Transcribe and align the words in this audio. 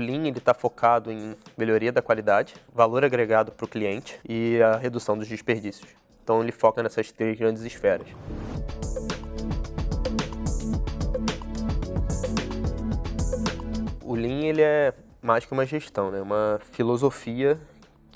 Lean 0.00 0.28
está 0.30 0.52
focado 0.52 1.12
em 1.12 1.36
melhoria 1.56 1.92
da 1.92 2.02
qualidade, 2.02 2.54
valor 2.74 3.04
agregado 3.04 3.52
para 3.52 3.64
o 3.64 3.68
cliente 3.68 4.18
e 4.28 4.60
a 4.62 4.76
redução 4.76 5.16
dos 5.16 5.28
desperdícios. 5.28 5.88
Então 6.24 6.42
ele 6.42 6.52
foca 6.52 6.82
nessas 6.82 7.12
três 7.12 7.38
grandes 7.38 7.62
esferas. 7.62 8.08
O 14.02 14.14
Lean 14.14 14.46
ele 14.46 14.62
é 14.62 14.92
mais 15.22 15.44
que 15.44 15.52
uma 15.52 15.64
gestão, 15.64 16.10
né? 16.10 16.20
uma 16.20 16.58
filosofia 16.72 17.58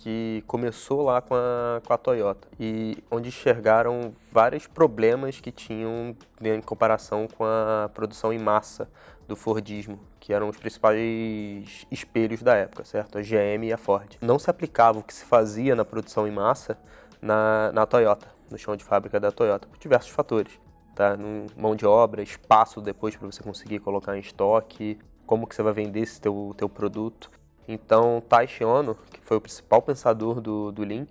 que 0.04 0.44
começou 0.46 1.00
lá 1.00 1.22
com 1.22 1.34
a, 1.34 1.80
com 1.82 1.90
a 1.90 1.96
Toyota 1.96 2.46
e 2.60 3.02
onde 3.10 3.30
enxergaram 3.30 4.12
vários 4.30 4.66
problemas 4.66 5.40
que 5.40 5.50
tinham 5.50 6.14
em 6.42 6.60
comparação 6.60 7.26
com 7.26 7.42
a 7.42 7.88
produção 7.94 8.30
em 8.30 8.38
massa 8.38 8.86
do 9.26 9.34
Fordismo, 9.34 9.98
que 10.20 10.34
eram 10.34 10.50
os 10.50 10.58
principais 10.58 11.86
espelhos 11.90 12.42
da 12.42 12.54
época, 12.54 12.84
certo? 12.84 13.16
A 13.16 13.22
GM 13.22 13.64
e 13.64 13.72
a 13.72 13.78
Ford. 13.78 14.18
Não 14.20 14.38
se 14.38 14.50
aplicava 14.50 14.98
o 14.98 15.02
que 15.02 15.14
se 15.14 15.24
fazia 15.24 15.74
na 15.74 15.86
produção 15.86 16.28
em 16.28 16.30
massa 16.30 16.76
na, 17.22 17.72
na 17.72 17.86
Toyota, 17.86 18.28
no 18.50 18.58
chão 18.58 18.76
de 18.76 18.84
fábrica 18.84 19.18
da 19.18 19.32
Toyota, 19.32 19.66
por 19.66 19.78
diversos 19.78 20.10
fatores. 20.10 20.52
Tá? 20.94 21.16
Mão 21.56 21.74
de 21.74 21.86
obra, 21.86 22.22
espaço 22.22 22.82
depois 22.82 23.16
para 23.16 23.26
você 23.26 23.42
conseguir 23.42 23.78
colocar 23.78 24.14
em 24.18 24.20
estoque, 24.20 24.98
como 25.24 25.46
que 25.46 25.54
você 25.54 25.62
vai 25.62 25.72
vender 25.72 26.00
esse 26.00 26.20
teu, 26.20 26.52
teu 26.54 26.68
produto. 26.68 27.30
Então, 27.66 28.22
Taishi 28.28 28.64
Ono, 28.64 28.94
que 28.94 29.20
foi 29.22 29.36
o 29.36 29.40
principal 29.40 29.80
pensador 29.80 30.40
do, 30.40 30.70
do 30.70 30.84
Lean, 30.84 31.06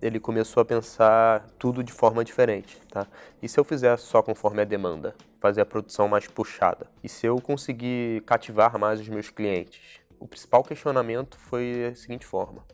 ele 0.00 0.20
começou 0.20 0.60
a 0.60 0.64
pensar 0.64 1.46
tudo 1.58 1.82
de 1.82 1.92
forma 1.92 2.24
diferente, 2.24 2.80
tá? 2.88 3.06
E 3.42 3.48
se 3.48 3.58
eu 3.58 3.64
fizer 3.64 3.96
só 3.98 4.22
conforme 4.22 4.62
a 4.62 4.64
demanda, 4.64 5.14
fazer 5.40 5.60
a 5.60 5.66
produção 5.66 6.08
mais 6.08 6.26
puxada? 6.26 6.86
E 7.02 7.08
se 7.08 7.26
eu 7.26 7.40
conseguir 7.40 8.22
cativar 8.22 8.78
mais 8.78 9.00
os 9.00 9.08
meus 9.08 9.28
clientes? 9.30 10.00
O 10.20 10.26
principal 10.26 10.62
questionamento 10.62 11.36
foi 11.38 11.88
da 11.90 11.94
seguinte 11.94 12.26
forma: 12.26 12.64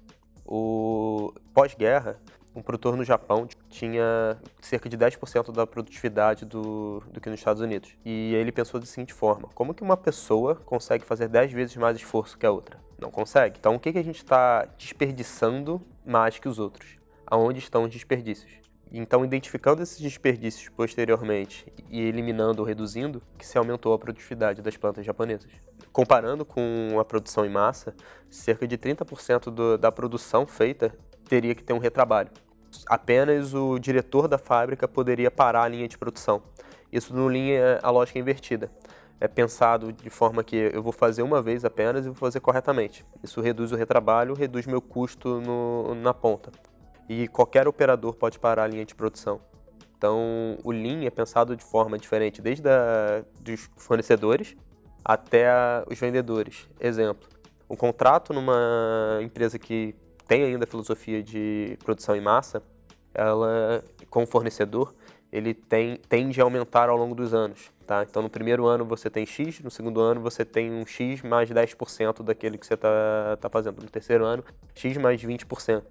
o 0.44 1.32
pós-guerra, 1.52 2.19
um 2.55 2.62
produtor 2.62 2.97
no 2.97 3.05
Japão 3.05 3.48
tinha 3.69 4.38
cerca 4.60 4.88
de 4.88 4.97
10% 4.97 5.52
da 5.52 5.66
produtividade 5.66 6.44
do, 6.44 7.02
do 7.10 7.20
que 7.20 7.28
nos 7.28 7.41
Estados 7.41 7.60
Unidos. 7.60 7.97
E 8.05 8.34
ele 8.34 8.52
pensou 8.52 8.78
da 8.78 8.86
seguinte 8.86 9.12
forma: 9.12 9.48
como 9.55 9.74
que 9.74 9.83
uma 9.83 9.97
pessoa 9.97 10.55
consegue 10.55 11.05
fazer 11.05 11.28
10 11.28 11.52
vezes 11.52 11.77
mais 11.77 11.97
esforço 11.97 12.38
que 12.38 12.47
a 12.47 12.50
outra? 12.50 12.78
Não 12.98 13.10
consegue. 13.10 13.58
Então, 13.58 13.75
o 13.75 13.80
que, 13.80 13.92
que 13.92 13.98
a 13.98 14.05
gente 14.05 14.19
está 14.19 14.66
desperdiçando 14.78 15.82
mais 16.06 16.38
que 16.38 16.48
os 16.48 16.58
outros? 16.58 16.97
Aonde 17.27 17.58
estão 17.58 17.84
os 17.84 17.91
desperdícios? 17.91 18.64
Então, 18.92 19.25
identificando 19.25 19.82
esses 19.82 19.98
desperdícios 19.98 20.69
posteriormente 20.69 21.66
e 21.91 22.00
eliminando 22.00 22.62
ou 22.62 22.69
reduzindo, 22.69 23.20
que 23.36 23.44
se 23.44 23.58
aumentou 23.58 23.92
a 23.92 23.98
produtividade 23.98 24.62
das 24.62 24.77
plantas 24.77 25.05
japonesas. 25.05 25.50
Comparando 25.92 26.44
com 26.44 26.97
a 27.00 27.05
produção 27.05 27.44
em 27.44 27.48
massa, 27.48 27.92
cerca 28.30 28.69
de 28.69 28.78
30% 28.78 29.50
do, 29.50 29.77
da 29.77 29.91
produção 29.91 30.47
feita 30.47 30.97
teria 31.28 31.55
que 31.55 31.62
ter 31.62 31.72
um 31.72 31.78
retrabalho. 31.78 32.30
Apenas 32.86 33.55
o 33.55 33.78
diretor 33.78 34.27
da 34.28 34.39
fábrica 34.39 34.89
poderia 34.89 35.31
parar 35.31 35.62
a 35.62 35.69
linha 35.69 35.86
de 35.86 35.97
produção. 35.97 36.42
Isso 36.92 37.14
no 37.14 37.28
linha 37.28 37.78
a 37.83 37.91
lógica 37.91 38.19
invertida. 38.19 38.70
É 39.20 39.28
pensado 39.28 39.92
de 39.92 40.11
forma 40.11 40.42
que 40.42 40.56
eu 40.56 40.83
vou 40.83 40.92
fazer 40.92 41.22
uma 41.22 41.41
vez 41.41 41.64
apenas 41.64 42.05
e 42.05 42.08
vou 42.08 42.16
fazer 42.16 42.41
corretamente. 42.41 43.05
Isso 43.22 43.41
reduz 43.41 43.72
o 43.72 43.77
retrabalho, 43.77 44.34
reduz 44.34 44.66
meu 44.66 44.83
custo 44.83 45.41
no, 45.41 45.94
na 45.94 46.12
ponta. 46.12 46.50
E 47.08 47.28
qualquer 47.28 47.69
operador 47.69 48.14
pode 48.14 48.38
parar 48.38 48.64
a 48.64 48.66
linha 48.66 48.84
de 48.84 48.94
produção. 48.94 49.41
Então, 49.97 50.59
o 50.62 50.70
Lean 50.70 51.05
é 51.05 51.11
pensado 51.11 51.56
de 51.56 51.64
forma 51.64 51.98
diferente, 51.98 52.42
desde 52.42 52.69
a, 52.69 53.25
dos 53.41 53.70
fornecedores 53.77 54.56
até 55.05 55.48
a, 55.48 55.84
os 55.91 55.98
vendedores. 55.98 56.69
Exemplo, 56.81 57.28
um 57.69 57.77
contrato 57.77 58.33
numa 58.33 59.19
empresa 59.22 59.59
que 59.59 59.94
tem 60.27 60.44
ainda 60.44 60.64
a 60.64 60.67
filosofia 60.67 61.22
de 61.22 61.77
produção 61.84 62.17
em 62.17 62.20
massa, 62.20 62.62
ela, 63.14 63.84
com 64.11 64.25
o 64.25 64.27
fornecedor, 64.27 64.94
ele 65.31 65.53
tem, 65.54 65.97
tende 66.09 66.41
a 66.41 66.44
aumentar 66.44 66.88
ao 66.88 66.97
longo 66.97 67.15
dos 67.15 67.34
anos. 67.34 67.72
Tá? 67.87 68.03
Então, 68.09 68.22
no 68.22 68.31
primeiro 68.31 68.66
ano 68.66 68.84
você 68.84 69.10
tem 69.10 69.26
X, 69.26 69.60
no 69.60 69.71
segundo 69.71 70.00
ano 70.00 70.21
você 70.21 70.44
tem 70.44 70.71
um 70.71 70.87
X 70.87 71.22
mais 71.22 71.50
10% 71.50 72.22
daquele 72.22 72.56
que 72.56 72.66
você 72.66 72.75
está 72.75 73.37
tá 73.41 73.48
fazendo. 73.50 73.82
No 73.82 73.91
terceiro 73.91 74.25
ano, 74.25 74.44
X 74.75 74.97
mais 74.97 75.22
20%. 75.22 75.82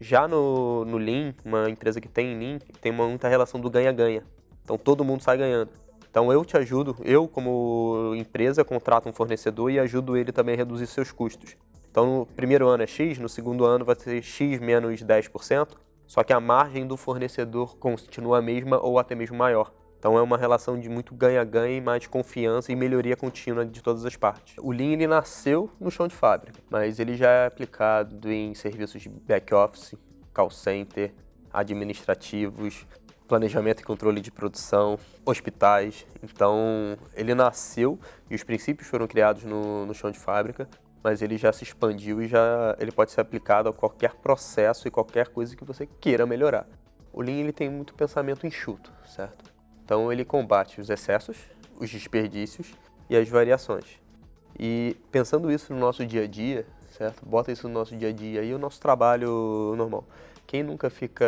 Já 0.00 0.26
no, 0.26 0.84
no 0.84 0.98
Lean, 0.98 1.32
uma 1.44 1.70
empresa 1.70 2.00
que 2.00 2.08
tem 2.08 2.36
Lean, 2.36 2.58
tem 2.80 2.92
muita 2.92 3.28
relação 3.28 3.60
do 3.60 3.70
ganha-ganha. 3.70 4.24
Então, 4.64 4.76
todo 4.76 5.04
mundo 5.04 5.22
sai 5.22 5.38
ganhando. 5.38 5.70
Então, 6.10 6.30
eu 6.30 6.44
te 6.44 6.56
ajudo, 6.56 6.96
eu 7.04 7.26
como 7.26 8.12
empresa 8.14 8.62
contrato 8.62 9.08
um 9.08 9.12
fornecedor 9.12 9.70
e 9.70 9.78
ajudo 9.78 10.16
ele 10.16 10.30
também 10.32 10.54
a 10.54 10.58
reduzir 10.58 10.86
seus 10.86 11.10
custos. 11.10 11.56
Então, 11.92 12.20
no 12.20 12.26
primeiro 12.26 12.66
ano 12.68 12.82
é 12.82 12.86
X, 12.86 13.18
no 13.18 13.28
segundo 13.28 13.66
ano 13.66 13.84
vai 13.84 13.94
ser 13.94 14.22
X 14.22 14.58
menos 14.58 15.04
10%, 15.04 15.76
só 16.06 16.24
que 16.24 16.32
a 16.32 16.40
margem 16.40 16.86
do 16.86 16.96
fornecedor 16.96 17.76
continua 17.76 18.38
a 18.38 18.42
mesma 18.42 18.80
ou 18.82 18.98
até 18.98 19.14
mesmo 19.14 19.36
maior. 19.36 19.70
Então 19.98 20.18
é 20.18 20.22
uma 20.22 20.38
relação 20.38 20.80
de 20.80 20.88
muito 20.88 21.14
ganha-ganha, 21.14 21.80
mais 21.82 22.06
confiança 22.06 22.72
e 22.72 22.74
melhoria 22.74 23.14
contínua 23.14 23.64
de 23.64 23.82
todas 23.82 24.06
as 24.06 24.16
partes. 24.16 24.56
O 24.58 24.72
Lean 24.72 24.94
ele 24.94 25.06
nasceu 25.06 25.70
no 25.78 25.90
chão 25.90 26.08
de 26.08 26.14
fábrica, 26.14 26.58
mas 26.70 26.98
ele 26.98 27.14
já 27.14 27.28
é 27.28 27.46
aplicado 27.46 28.32
em 28.32 28.54
serviços 28.54 29.02
de 29.02 29.10
back-office, 29.10 29.94
call 30.32 30.50
center, 30.50 31.14
administrativos, 31.52 32.86
planejamento 33.28 33.80
e 33.80 33.84
controle 33.84 34.20
de 34.20 34.32
produção, 34.32 34.98
hospitais. 35.24 36.06
Então 36.22 36.96
ele 37.14 37.34
nasceu 37.34 37.98
e 38.30 38.34
os 38.34 38.42
princípios 38.42 38.88
foram 38.88 39.06
criados 39.06 39.44
no, 39.44 39.86
no 39.86 39.94
chão 39.94 40.10
de 40.10 40.18
fábrica, 40.18 40.68
mas 41.02 41.20
ele 41.20 41.36
já 41.36 41.52
se 41.52 41.64
expandiu 41.64 42.22
e 42.22 42.28
já 42.28 42.76
ele 42.78 42.92
pode 42.92 43.10
ser 43.10 43.20
aplicado 43.20 43.68
a 43.68 43.72
qualquer 43.72 44.14
processo 44.14 44.86
e 44.86 44.90
qualquer 44.90 45.28
coisa 45.28 45.56
que 45.56 45.64
você 45.64 45.86
queira 46.00 46.24
melhorar. 46.26 46.66
O 47.12 47.20
Lean 47.20 47.40
ele 47.40 47.52
tem 47.52 47.68
muito 47.68 47.94
pensamento 47.94 48.46
enxuto, 48.46 48.92
certo? 49.06 49.52
Então 49.84 50.12
ele 50.12 50.24
combate 50.24 50.80
os 50.80 50.88
excessos, 50.88 51.36
os 51.78 51.90
desperdícios 51.90 52.72
e 53.10 53.16
as 53.16 53.28
variações. 53.28 54.00
E 54.58 54.96
pensando 55.10 55.50
isso 55.50 55.72
no 55.72 55.80
nosso 55.80 56.06
dia 56.06 56.22
a 56.22 56.26
dia, 56.26 56.66
certo? 56.90 57.24
Bota 57.26 57.50
isso 57.50 57.68
no 57.68 57.74
nosso 57.74 57.96
dia 57.96 58.08
a 58.08 58.12
dia 58.12 58.42
e 58.42 58.54
o 58.54 58.58
nosso 58.58 58.80
trabalho 58.80 59.74
normal. 59.76 60.06
Quem 60.46 60.62
nunca 60.62 60.88
fica 60.88 61.24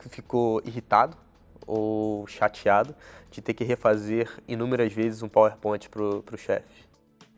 ficou 0.00 0.60
irritado 0.64 1.16
ou 1.66 2.26
chateado 2.26 2.94
de 3.30 3.40
ter 3.40 3.54
que 3.54 3.64
refazer 3.64 4.30
inúmeras 4.46 4.92
vezes 4.92 5.22
um 5.22 5.28
PowerPoint 5.28 5.88
para 5.88 6.02
o 6.02 6.38
chefe? 6.38 6.84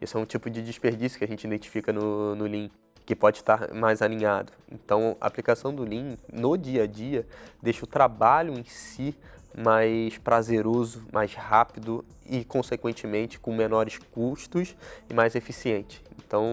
Esse 0.01 0.17
é 0.17 0.19
um 0.19 0.27
tipo 0.27 0.51
de 0.51 0.63
desperdício 0.63 1.19
que 1.19 1.25
a 1.25 1.29
gente 1.29 1.47
identifica 1.47 1.93
no, 1.93 2.35
no 2.35 2.45
Lean, 2.45 2.69
que 3.05 3.15
pode 3.15 3.39
estar 3.39 3.73
mais 3.73 4.03
alinhado. 4.03 4.53
Então, 4.71 5.17
a 5.21 5.27
aplicação 5.27 5.75
do 5.75 5.85
Lean 5.85 6.19
no 6.31 6.57
dia 6.57 6.83
a 6.83 6.87
dia 6.87 7.27
deixa 7.63 7.85
o 7.85 7.87
trabalho 7.87 8.59
em 8.59 8.65
si 8.65 9.17
mais 9.57 10.19
prazeroso, 10.19 11.07
mais 11.11 11.33
rápido 11.33 12.05
e, 12.29 12.45
consequentemente, 12.45 13.39
com 13.39 13.55
menores 13.55 13.97
custos 13.97 14.77
e 15.09 15.15
mais 15.15 15.35
eficiente. 15.35 16.05
Então, 16.19 16.45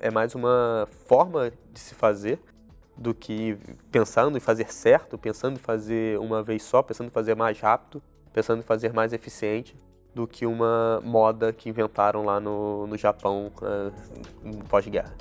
é 0.00 0.10
mais 0.10 0.36
uma 0.36 0.86
forma 1.06 1.50
de 1.72 1.80
se 1.80 1.94
fazer 1.94 2.38
do 2.96 3.12
que 3.12 3.56
pensando 3.90 4.36
em 4.36 4.40
fazer 4.40 4.72
certo, 4.72 5.18
pensando 5.18 5.56
em 5.56 5.62
fazer 5.62 6.18
uma 6.20 6.42
vez 6.42 6.62
só, 6.62 6.80
pensando 6.82 7.08
em 7.08 7.12
fazer 7.12 7.34
mais 7.34 7.58
rápido, 7.58 8.00
pensando 8.32 8.60
em 8.60 8.62
fazer 8.62 8.92
mais 8.92 9.12
eficiente 9.12 9.74
do 10.18 10.26
que 10.26 10.44
uma 10.44 11.00
moda 11.04 11.52
que 11.52 11.68
inventaram 11.68 12.24
lá 12.24 12.40
no, 12.40 12.88
no 12.88 12.96
Japão 12.98 13.52
uh, 13.62 14.64
pós-guerra. 14.68 15.14